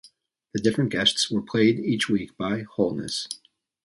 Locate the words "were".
1.29-1.43